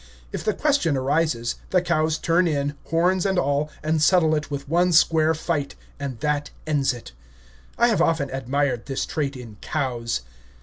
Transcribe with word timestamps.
If 0.31 0.43
the 0.43 0.55
question 0.55 0.97
arises, 0.97 1.57
the 1.69 1.79
cows 1.79 2.17
turn 2.17 2.47
in, 2.47 2.73
horns 2.85 3.23
and 3.23 3.37
all, 3.37 3.69
and 3.83 4.01
settle 4.01 4.33
it 4.33 4.49
with 4.49 4.67
one 4.67 4.93
square 4.93 5.35
fight, 5.35 5.75
and 5.99 6.19
that 6.21 6.49
ends 6.65 6.91
it. 6.91 7.11
I 7.77 7.87
have 7.89 8.01
often 8.01 8.31
admired 8.31 8.87
this 8.87 9.05
trait 9.05 9.37
in 9.37 9.57
COWS. 9.61 10.21